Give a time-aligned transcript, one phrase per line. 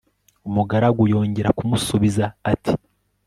[0.47, 2.73] umugaragu yongera kumusubiza, ati